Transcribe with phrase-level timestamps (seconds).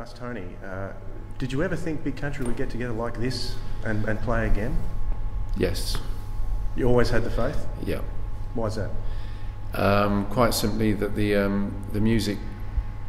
[0.00, 0.88] asked Tony uh,
[1.38, 3.54] Did you ever think Big Country would get together like this
[3.84, 4.76] and, and play again?
[5.58, 5.98] Yes.
[6.74, 7.66] You always had the faith?
[7.84, 8.00] Yeah.
[8.54, 8.90] Why is that?
[9.74, 12.38] Um, quite simply that the um, the music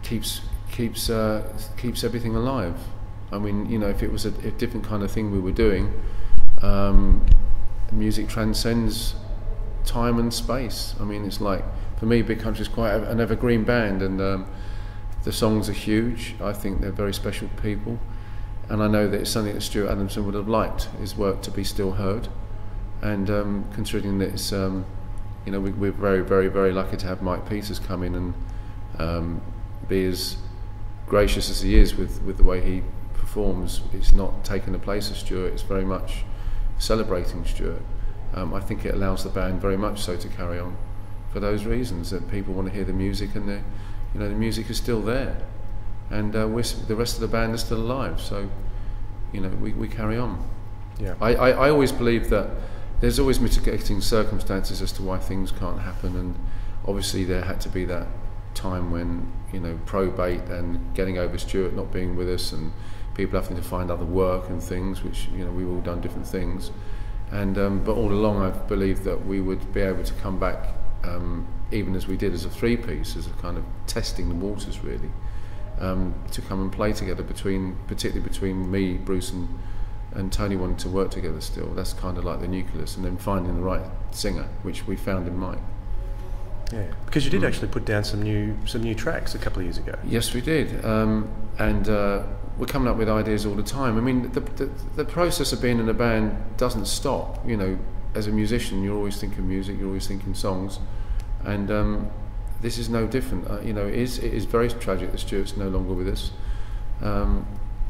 [0.04, 2.78] keeps keeps uh, keeps everything alive.
[3.32, 5.54] I mean, you know, if it was a, a different kind of thing we were
[5.54, 5.92] doing,
[6.62, 7.26] um,
[7.92, 9.16] music transcends
[9.86, 10.94] time and space.
[11.00, 11.64] I mean, it's like
[11.98, 14.46] for me, Big Country is quite an evergreen band, and um,
[15.24, 16.36] the songs are huge.
[16.42, 18.00] I think they're very special people,
[18.70, 21.52] and I know that it's something that Stuart Adamson would have liked his work to
[21.52, 22.28] be still heard.
[23.02, 24.86] And um, considering that it's um,
[25.46, 28.34] you know, we, are very, very, very lucky to have Mike Peters come in and
[29.00, 29.42] um,
[29.88, 30.38] be as
[31.08, 33.82] gracious as he is with, with the way he performs.
[33.94, 36.24] It's not taking the place of Stuart, it's very much
[36.78, 37.82] celebrating Stuart.
[38.34, 40.78] Um, I think it allows the band very much so to carry on
[41.34, 43.62] for those reasons that people want to hear the music and the,
[44.14, 45.38] you know, the music is still there.
[46.10, 48.50] And uh, the rest of the band is still alive, so
[49.32, 50.48] you know, we, we carry on.
[51.00, 51.16] Yeah.
[51.22, 52.50] I, I, I always believe that
[53.00, 56.36] there's always mitigating circumstances as to why things can't happen, and
[56.86, 58.08] obviously there had to be that
[58.54, 62.72] time when you know probate and getting over Stuart not being with us, and
[63.16, 66.28] people having to find other work and things, which you know we've all done different
[66.28, 66.72] things,
[67.32, 70.76] and um, but all along I've believed that we would be able to come back,
[71.04, 74.36] um, even as we did as a three piece, as a kind of testing the
[74.36, 75.12] waters really,
[75.80, 79.48] um, to come and play together between, particularly between me, Bruce and
[80.14, 81.68] and Tony wanted to work together still.
[81.68, 85.28] That's kind of like the nucleus, and then finding the right singer, which we found
[85.28, 85.60] in Mike.
[86.72, 87.48] Yeah, because you did mm.
[87.48, 89.98] actually put down some new some new tracks a couple of years ago.
[90.06, 91.30] Yes, we did, um,
[91.60, 92.24] and uh,
[92.58, 93.98] we're coming up with ideas all the time.
[93.98, 97.48] I mean, the, the, the process of being in a band doesn't stop.
[97.48, 97.80] You know,
[98.14, 100.80] as a musician, you're always thinking music, you're always thinking songs,
[101.46, 102.12] and um,
[102.62, 103.50] this is no different.
[103.50, 106.32] Uh, you know, it is it is very tragic that Stuart's no longer with us,
[107.02, 107.46] um,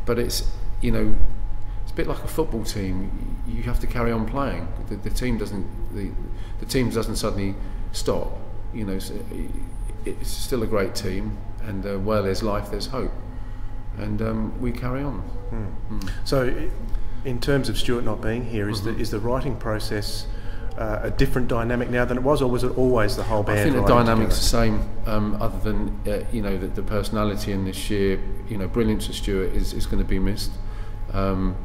[0.06, 0.52] but it's
[0.82, 1.16] you know
[1.84, 3.38] it's a bit like a football team.
[3.48, 4.68] You have to carry on playing.
[4.90, 5.66] The, the team doesn't.
[5.96, 6.12] The,
[6.60, 7.56] the team doesn't suddenly
[7.92, 8.32] stop.
[8.74, 9.16] You know, so
[10.06, 13.12] it's still a great team, and uh, where there's life, there's hope,
[13.98, 15.24] and um, we carry on.
[15.52, 16.00] Mm.
[16.00, 16.12] Mm.
[16.24, 16.70] So,
[17.26, 18.96] in terms of Stuart not being here, is mm-hmm.
[18.96, 20.28] the is the writing process?
[20.78, 23.60] Uh, a different dynamic now than it was, or was it always the whole band?
[23.60, 27.52] I think the dynamic's the same, um, other than uh, you know the, the, personality
[27.52, 30.52] and the sheer you know brilliance of Stuart is, is going to be missed.
[31.12, 31.58] Um,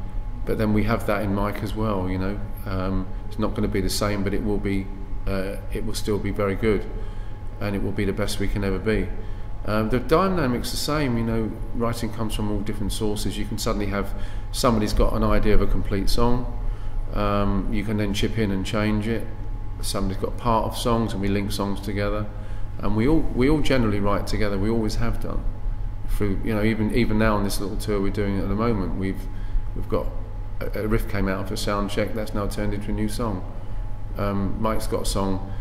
[0.45, 2.09] but then we have that in Mike as well.
[2.09, 4.85] You know, um, it's not going to be the same, but it will be.
[5.25, 6.85] Uh, it will still be very good,
[7.61, 9.07] and it will be the best we can ever be.
[9.67, 11.17] Um, the dynamic's the same.
[11.17, 13.37] You know, writing comes from all different sources.
[13.37, 14.13] You can suddenly have
[14.51, 16.57] somebody's got an idea of a complete song.
[17.13, 19.27] Um, you can then chip in and change it.
[19.81, 22.25] Somebody's got part of songs, and we link songs together.
[22.79, 24.57] And we all we all generally write together.
[24.57, 25.43] We always have done.
[26.09, 28.95] Through you know even even now on this little tour we're doing at the moment,
[28.95, 29.21] we've
[29.75, 30.07] we've got
[30.61, 33.43] a, riff came out of a sound check that's now turned into a new song.
[34.17, 35.51] Um, Mike's got a song,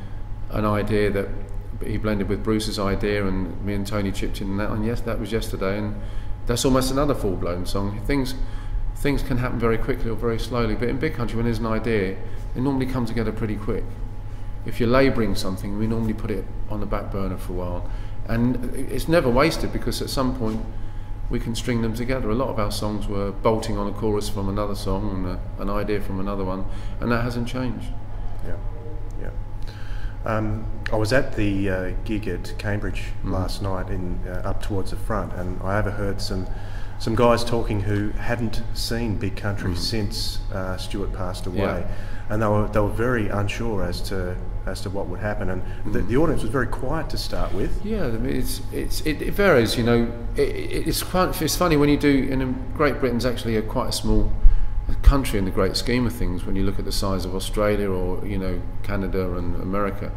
[0.50, 1.28] an idea that
[1.84, 4.70] he blended with Bruce's idea, and me and Tony chipped in on that.
[4.70, 5.94] And yes, that was yesterday, and
[6.46, 8.00] that's almost another full-blown song.
[8.06, 8.34] Things
[8.94, 11.66] things can happen very quickly or very slowly, but in big country, when there's an
[11.66, 12.16] idea,
[12.54, 13.84] they normally come together pretty quick.
[14.64, 17.90] If you're labouring something, we normally put it on the back burner for a while,
[18.26, 20.60] and it's never wasted because at some point
[21.28, 22.30] we can string them together.
[22.30, 25.62] A lot of our songs were bolting on a chorus from another song and a,
[25.62, 26.64] an idea from another one,
[27.00, 27.88] and that hasn't changed.
[28.46, 28.56] Yeah.
[30.26, 33.30] Um, I was at the uh, gig at Cambridge mm.
[33.30, 36.46] last night in uh, up towards the front, and I overheard some
[36.98, 39.78] some guys talking who hadn't seen Big Country mm.
[39.78, 41.94] since uh, Stuart passed away, yeah.
[42.28, 45.50] and they were they were very unsure as to as to what would happen.
[45.50, 45.92] And mm.
[45.92, 47.84] the, the, audience was very quiet to start with.
[47.84, 50.12] Yeah, it's, it's, it, it varies, you know.
[50.34, 53.92] It, it's, quite, it's funny when you do, in Great Britain's actually a quite a
[53.92, 54.32] small
[54.94, 57.90] country in the great scheme of things when you look at the size of Australia
[57.90, 60.12] or, you know, Canada and America.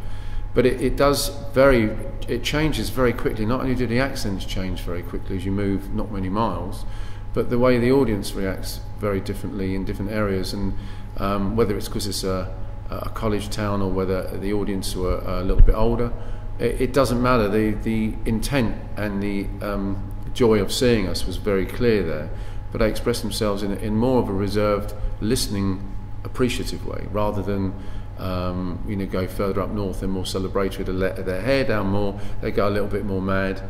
[0.54, 1.96] But it, it does very,
[2.28, 3.46] it changes very quickly.
[3.46, 6.84] Not only do the accents change very quickly as you move not many miles,
[7.34, 10.52] but the way the audience reacts very differently in different areas.
[10.52, 10.76] And
[11.16, 12.52] um, whether it's because it's a
[12.90, 16.12] a college town or whether the audience were a little bit older.
[16.58, 17.48] It, it doesn't matter.
[17.48, 22.30] The, the intent and the um, joy of seeing us was very clear there,
[22.72, 27.74] but they express themselves in, in more of a reserved, listening, appreciative way rather than.
[28.18, 30.84] Um, you know, go further up north, they're more celebratory.
[30.84, 32.20] They let their hair down more.
[32.42, 33.62] They go a little bit more mad.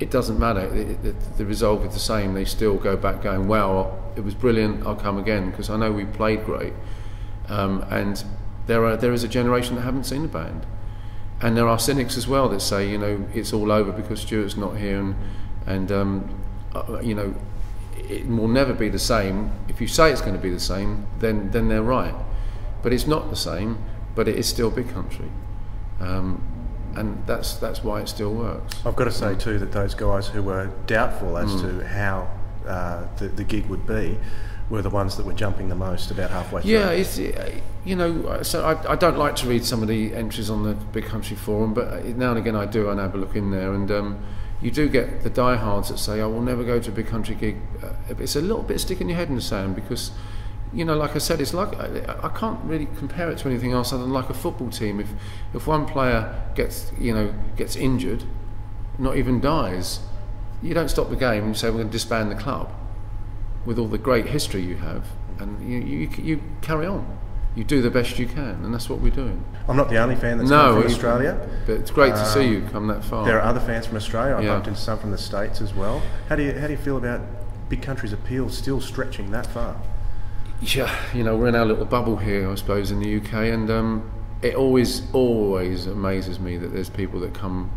[0.00, 0.60] It doesn't matter.
[0.74, 2.32] It, it, the result is the same.
[2.32, 4.86] They still go back going, "Wow, it was brilliant.
[4.86, 6.72] I'll come again." Because I know we played great,
[7.50, 8.24] um, and
[8.66, 10.64] there are there is a generation that haven't seen the band,
[11.42, 14.56] and there are cynics as well that say you know it's all over because Stuart's
[14.56, 15.16] not here, and
[15.68, 16.42] and um,
[16.74, 17.34] uh, you know,
[18.10, 19.50] it will never be the same.
[19.68, 22.14] If you say it's going to be the same, then then they're right.
[22.82, 23.78] But it's not the same.
[24.14, 25.30] But it is still big country,
[26.00, 26.42] um,
[26.96, 28.74] and that's that's why it still works.
[28.84, 31.60] I've got to say too that those guys who were doubtful as Mm.
[31.80, 32.28] to how
[32.66, 34.18] uh, the, the gig would be
[34.70, 36.70] were the ones that were jumping the most about halfway through.
[36.72, 38.42] Yeah, it's uh, you know.
[38.42, 41.36] So I, I don't like to read some of the entries on the Big Country
[41.36, 43.90] Forum, but uh, now and again I do, and have a look in there, and
[43.90, 44.18] um,
[44.60, 47.34] you do get the diehards that say, "I will never go to a big country
[47.34, 50.10] gig." Uh, it's a little bit sticking your head in the sand because,
[50.72, 53.72] you know, like I said, it's like I, I can't really compare it to anything
[53.72, 55.00] else other than like a football team.
[55.00, 55.10] If
[55.54, 58.24] if one player gets you know gets injured,
[58.98, 60.00] not even dies,
[60.62, 62.72] you don't stop the game and say we're going to disband the club
[63.64, 65.04] with all the great history you have,
[65.38, 67.17] and you, you, you carry on.
[67.58, 69.44] You do the best you can, and that's what we're doing.
[69.66, 71.48] I'm not the only fan that's No, come from Australia.
[71.66, 73.24] But it's great to see Um, you come that far.
[73.26, 74.36] There are other fans from Australia.
[74.36, 74.52] I've Yeah.
[74.52, 76.00] bumped into some from the States as well.
[76.28, 77.20] How do you how do you feel about
[77.68, 79.74] big country's appeal still stretching that far?
[80.60, 83.68] Yeah, you know, we're in our little bubble here, I suppose, in the UK, and
[83.72, 84.08] um,
[84.40, 87.70] it always, always amazes me that there's people that come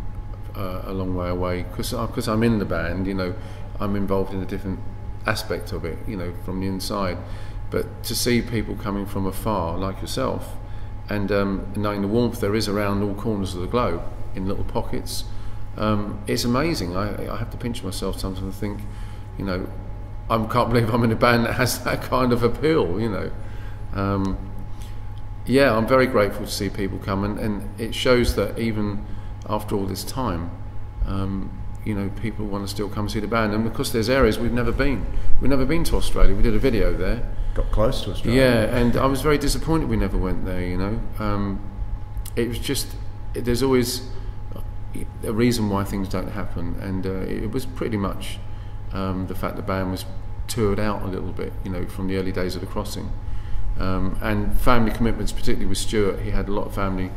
[0.56, 3.08] uh, a long way away because I'm in the band.
[3.08, 3.34] You know,
[3.80, 4.78] I'm involved in a different
[5.26, 5.98] aspect of it.
[6.06, 7.18] You know, from the inside,
[7.72, 10.56] but to see people coming from afar, like yourself,
[11.08, 14.02] and um, knowing the warmth there is around all corners of the globe
[14.34, 15.24] in little pockets,
[15.78, 16.94] um, it's amazing.
[16.94, 18.80] I, I have to pinch myself sometimes and think,
[19.38, 19.66] you know,
[20.28, 23.30] I can't believe I'm in a band that has that kind of appeal, you know.
[23.94, 24.50] Um,
[25.46, 29.04] yeah, I'm very grateful to see people come, and, and it shows that even
[29.48, 30.50] after all this time,
[31.06, 31.50] um,
[31.86, 33.54] you know, people want to still come see the band.
[33.54, 35.06] And because there's areas we've never been,
[35.40, 36.34] we've never been to Australia.
[36.36, 38.40] We did a video there, Got close to Australia.
[38.40, 40.62] yeah, and I was very disappointed we never went there.
[40.62, 41.60] You know, um,
[42.34, 42.88] it was just
[43.34, 44.08] there's always
[45.24, 48.38] a reason why things don't happen, and uh, it was pretty much
[48.92, 50.04] um, the fact the band was
[50.48, 51.52] toured out a little bit.
[51.64, 53.12] You know, from the early days of the crossing,
[53.78, 57.10] um, and family commitments, particularly with Stuart, he had a lot of family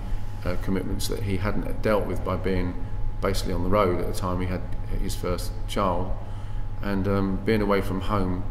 [0.43, 2.73] uh, commitments that he hadn't dealt with by being
[3.21, 4.61] basically on the road at the time he had
[5.01, 6.11] his first child,
[6.81, 8.43] and um, being away from home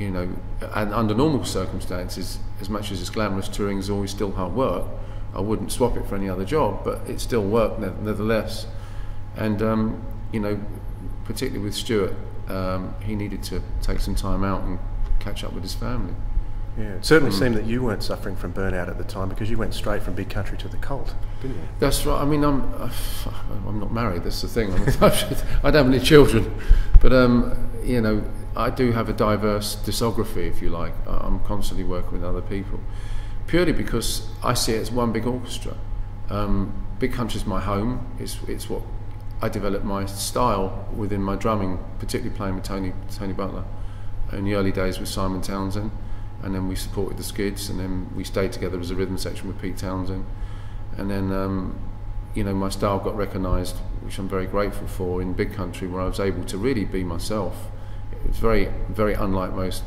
[0.00, 0.28] you know,
[0.74, 4.84] and under normal circumstances, as much as it's glamorous, touring is always still hard work.
[5.34, 8.66] I wouldn't swap it for any other job, but it's still work nevertheless.
[9.36, 10.02] And um,
[10.32, 10.58] you know,
[11.24, 12.14] particularly with Stuart,
[12.48, 14.78] um, he needed to take some time out and
[15.20, 16.14] catch up with his family.
[16.78, 17.38] Yeah, it certainly Hmm.
[17.40, 20.14] seemed that you weren't suffering from burnout at the time because you went straight from
[20.14, 21.62] big country to the cult, didn't you?
[21.78, 22.20] That's right.
[22.22, 22.62] I mean, I'm
[23.68, 24.24] I'm not married.
[24.24, 24.72] That's the thing.
[25.62, 26.54] I don't have any children,
[27.00, 28.22] but um, you know,
[28.56, 30.92] I do have a diverse discography, if you like.
[31.06, 32.80] I'm constantly working with other people,
[33.46, 35.76] purely because I see it as one big orchestra.
[36.28, 38.06] Um, big Country's my home.
[38.18, 38.82] It's it's what
[39.42, 43.64] I developed my style within my drumming, particularly playing with Tony Tony Butler
[44.32, 45.90] in the early days with Simon Townshend,
[46.42, 49.48] and then we supported the Skids, and then we stayed together as a rhythm section
[49.48, 50.24] with Pete Townshend,
[50.96, 51.78] and then um,
[52.34, 56.02] you know my style got recognised, which I'm very grateful for in Big Country, where
[56.02, 57.70] I was able to really be myself.
[58.26, 59.82] It's very very unlike most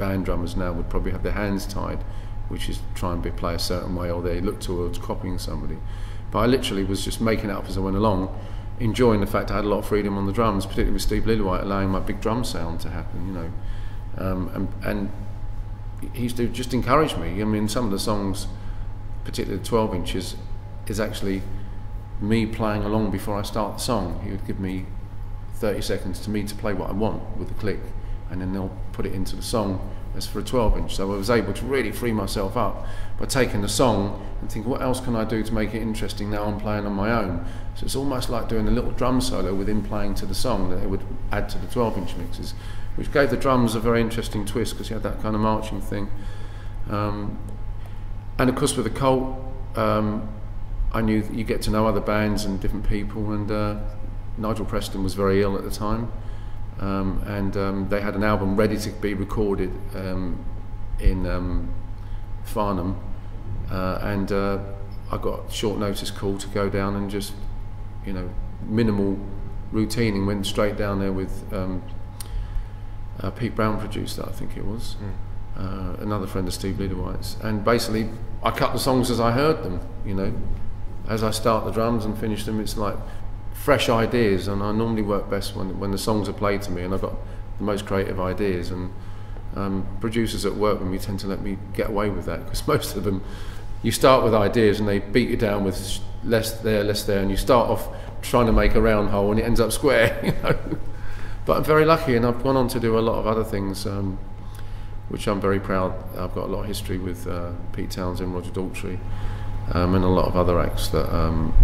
[0.00, 2.02] band drummers now would probably have their hands tied,
[2.48, 5.78] which is try and be, play a certain way, or they look towards copying somebody.
[6.30, 8.34] But I literally was just making it up as I went along,
[8.80, 11.24] enjoying the fact I had a lot of freedom on the drums, particularly with Steve
[11.24, 13.52] Lillywhite, allowing my big drum sound to happen, you know.
[14.16, 15.12] Um, and, and
[16.14, 17.40] he used to just encourage me.
[17.40, 18.46] I mean, some of the songs,
[19.24, 20.36] particularly the 12 inches,
[20.86, 21.42] is actually
[22.20, 24.20] me playing along before I start the song.
[24.24, 24.86] He would give me
[25.60, 27.80] 30 seconds to me to play what I want with the click,
[28.30, 30.96] and then they'll put it into the song as for a 12 inch.
[30.96, 32.86] So I was able to really free myself up
[33.18, 36.30] by taking the song and thinking, what else can I do to make it interesting
[36.30, 37.44] now I'm playing on my own?
[37.76, 40.82] So it's almost like doing a little drum solo within playing to the song that
[40.82, 42.54] it would add to the 12 inch mixes,
[42.96, 45.80] which gave the drums a very interesting twist because you had that kind of marching
[45.80, 46.08] thing.
[46.88, 47.38] Um,
[48.38, 49.38] and of course, with the cult,
[49.76, 50.28] um,
[50.92, 53.76] I knew you get to know other bands and different people, and uh,
[54.40, 56.10] Nigel Preston was very ill at the time.
[56.80, 60.42] Um, and um, they had an album ready to be recorded um,
[60.98, 61.74] in um,
[62.44, 62.98] Farnham,
[63.70, 64.60] uh, and uh,
[65.12, 67.34] I got short notice call to go down and just,
[68.06, 68.30] you know,
[68.62, 69.18] minimal
[69.72, 70.24] routining.
[70.24, 71.82] Went straight down there with um,
[73.20, 74.96] uh, Pete Brown produced that, I think it was.
[75.58, 78.08] Uh, another friend of Steve Lillywhite's, and basically
[78.42, 79.80] I cut the songs as I heard them.
[80.06, 80.34] You know,
[81.08, 82.96] as I start the drums and finish them, it's like
[83.52, 86.82] fresh ideas, and I normally work best when when the songs are played to me,
[86.82, 87.14] and I've got
[87.58, 88.70] the most creative ideas.
[88.70, 88.92] And
[89.56, 92.66] um, producers at work with me tend to let me get away with that because
[92.74, 93.22] most of them,
[93.82, 97.30] you start with ideas and they beat you down with less there, less there, and
[97.30, 97.88] you start off
[98.22, 100.20] trying to make a round hole and it ends up square.
[100.24, 100.58] You know.
[101.46, 103.86] but I'm very lucky, and I've gone on to do a lot of other things,
[103.86, 104.18] um,
[105.08, 105.92] which I'm very proud.
[106.16, 108.98] I've got a lot of history with uh, Pete Townshend, Roger Daltrey,
[109.72, 111.54] um, and a lot of other acts that um,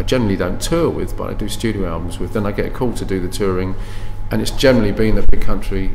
[0.00, 2.32] I generally don't tour with, but I do studio albums with.
[2.32, 3.74] Then I get a call to do the touring,
[4.30, 5.90] and it's generally been that Big Country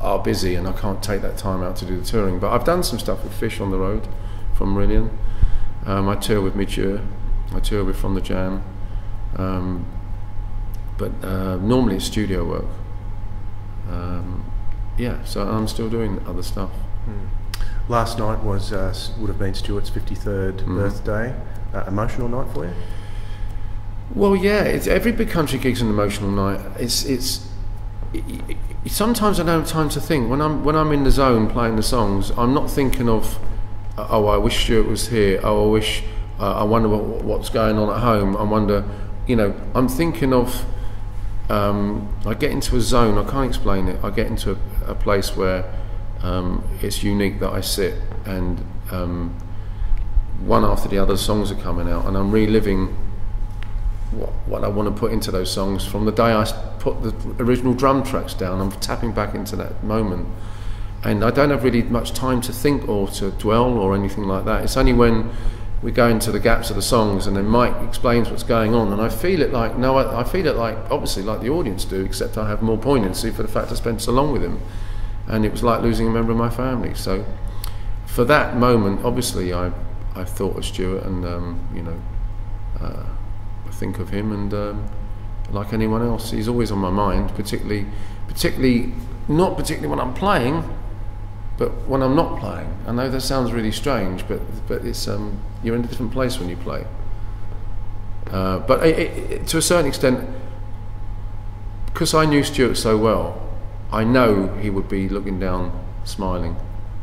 [0.00, 2.38] are busy, and I can't take that time out to do the touring.
[2.38, 4.06] But I've done some stuff with Fish on the road
[4.54, 5.10] from Marillion.
[5.86, 8.62] Um, I tour with Midge I tour with From the Jam.
[9.36, 9.84] Um,
[10.96, 12.70] but uh, normally it's studio work.
[13.90, 14.48] Um,
[14.96, 16.70] yeah, so I'm still doing other stuff.
[17.08, 17.64] Mm.
[17.88, 20.76] Last night was uh, would have been Stuart's 53rd mm.
[20.76, 21.34] birthday.
[21.74, 22.74] Uh, emotional night for you?
[24.14, 24.62] Well, yeah.
[24.62, 26.60] It's, every big country gig's an emotional night.
[26.78, 27.48] It's it's.
[28.12, 30.30] It, it, sometimes I don't have time to think.
[30.30, 33.38] When I'm when I'm in the zone playing the songs, I'm not thinking of,
[33.96, 35.40] oh, I wish Stuart was here.
[35.42, 36.02] Oh, I wish.
[36.40, 38.36] Uh, I wonder what, what's going on at home.
[38.36, 38.84] I wonder,
[39.26, 40.64] you know, I'm thinking of
[41.48, 44.02] um, I get into a zone, I can't explain it.
[44.04, 45.64] I get into a, a place where
[46.22, 47.94] um, it's unique that I sit
[48.26, 49.36] and um,
[50.40, 52.96] one after the other songs are coming out and I'm reliving
[54.12, 56.44] what, what I want to put into those songs from the day I
[56.78, 58.60] put the original drum tracks down.
[58.60, 60.28] I'm tapping back into that moment.
[61.04, 64.44] And I don't have really much time to think or to dwell or anything like
[64.46, 64.64] that.
[64.64, 65.30] It's only when
[65.82, 68.92] we go into the gaps of the songs and then Mike explains what's going on
[68.92, 71.84] and I feel it like no I, I, feel it like obviously like the audience
[71.84, 74.60] do except I have more poignancy for the fact I spent so long with him
[75.28, 77.24] and it was like losing a member of my family so
[78.06, 79.70] for that moment obviously I
[80.16, 82.02] I thought of Stuart and um, you know
[82.80, 83.04] uh,
[83.78, 84.88] think of him and um,
[85.50, 87.86] like anyone else he's always on my mind particularly
[88.26, 88.92] particularly
[89.28, 90.64] not particularly when I'm playing
[91.58, 95.42] but when I'm not playing, I know that sounds really strange, but but it's um,
[95.62, 96.86] you're in a different place when you play.
[98.30, 98.98] Uh, but it,
[99.30, 100.24] it, to a certain extent,
[101.86, 103.42] because I knew Stuart so well,
[103.90, 105.72] I know he would be looking down,
[106.04, 106.54] smiling,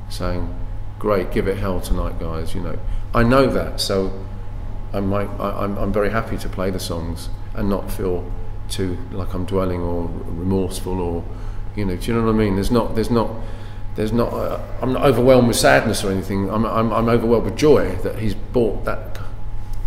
[0.08, 0.56] saying,
[1.00, 2.80] "Great, give it hell tonight, guys." You know,
[3.14, 4.26] I know that, so
[4.96, 8.30] I might, I, I'm, I'm very happy to play the songs and not feel
[8.70, 11.24] too like I'm dwelling or remorseful or,
[11.76, 12.56] you know, do you know what I mean?
[12.56, 13.30] There's not, there's not
[13.96, 16.50] there's not uh, I'm not overwhelmed with sadness or anything.
[16.50, 19.20] I'm, I'm, I'm overwhelmed with joy that he's brought that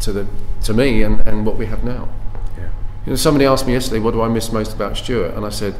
[0.02, 0.26] to the
[0.62, 2.08] to me and, and what we have now.
[2.56, 2.70] Yeah.
[3.04, 5.34] You know, somebody asked me yesterday, what do I miss most about Stuart?
[5.34, 5.74] And I said,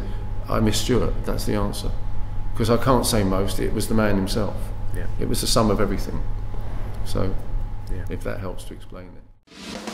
[0.48, 1.24] I miss Stuart.
[1.24, 1.90] That's the answer.
[2.52, 3.58] Because I can't say most.
[3.58, 4.56] It was the man himself.
[4.94, 5.06] Yeah.
[5.18, 6.22] It was the sum of everything.
[7.04, 7.34] So,
[7.92, 8.04] yeah.
[8.10, 9.87] if that helps to explain it.